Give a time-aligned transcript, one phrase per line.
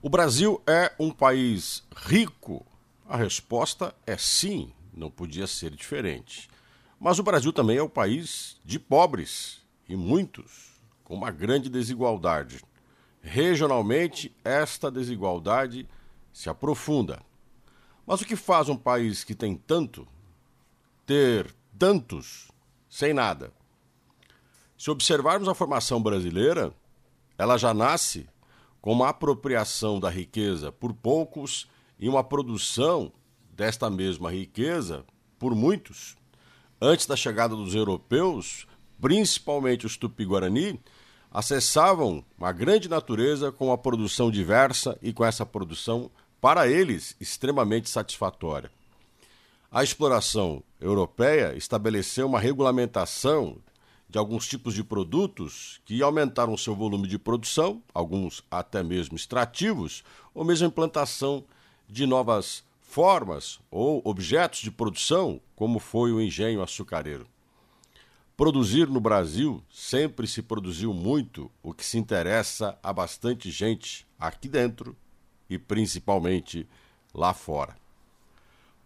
[0.00, 2.64] O Brasil é um país rico?
[3.04, 6.48] A resposta é sim, não podia ser diferente.
[7.00, 12.62] Mas o Brasil também é um país de pobres, e muitos, com uma grande desigualdade.
[13.20, 15.88] Regionalmente, esta desigualdade
[16.32, 17.20] se aprofunda.
[18.06, 20.06] Mas o que faz um país que tem tanto
[21.04, 22.52] ter tantos
[22.88, 23.52] sem nada?
[24.78, 26.72] Se observarmos a formação brasileira,
[27.36, 28.28] ela já nasce
[28.80, 31.68] com uma apropriação da riqueza por poucos
[31.98, 33.12] e uma produção
[33.52, 35.04] desta mesma riqueza
[35.38, 36.16] por muitos.
[36.80, 38.66] Antes da chegada dos europeus,
[39.00, 40.80] principalmente os tupi-guarani,
[41.30, 47.90] acessavam uma grande natureza com uma produção diversa e com essa produção, para eles, extremamente
[47.90, 48.70] satisfatória.
[49.70, 53.58] A exploração europeia estabeleceu uma regulamentação
[54.08, 60.02] de alguns tipos de produtos que aumentaram seu volume de produção, alguns até mesmo extrativos,
[60.34, 61.44] ou mesmo implantação
[61.88, 67.26] de novas formas ou objetos de produção, como foi o engenho açucareiro.
[68.34, 74.48] Produzir no Brasil sempre se produziu muito, o que se interessa a bastante gente aqui
[74.48, 74.96] dentro
[75.50, 76.66] e principalmente
[77.12, 77.76] lá fora.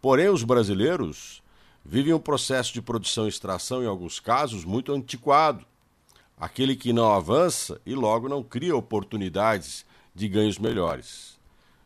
[0.00, 1.42] Porém, os brasileiros
[1.84, 5.64] vivem um processo de produção e extração, em alguns casos, muito antiquado.
[6.38, 11.38] Aquele que não avança e logo não cria oportunidades de ganhos melhores.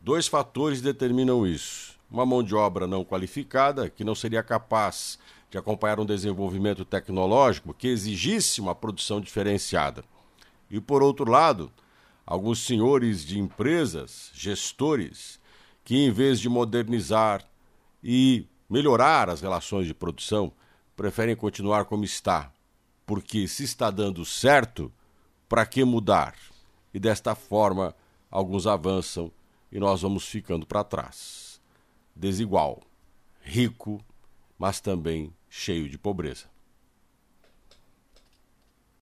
[0.00, 5.18] Dois fatores determinam isso: uma mão de obra não qualificada, que não seria capaz
[5.50, 10.04] de acompanhar um desenvolvimento tecnológico que exigisse uma produção diferenciada.
[10.70, 11.72] E por outro lado,
[12.26, 15.40] alguns senhores de empresas, gestores,
[15.84, 17.42] que em vez de modernizar
[18.04, 20.52] e melhorar as relações de produção,
[20.96, 22.52] preferem continuar como está,
[23.06, 24.92] porque se está dando certo,
[25.48, 26.34] para que mudar?
[26.92, 27.94] E desta forma,
[28.30, 29.30] alguns avançam
[29.70, 31.60] e nós vamos ficando para trás.
[32.14, 32.82] Desigual,
[33.40, 34.04] rico,
[34.58, 36.46] mas também cheio de pobreza.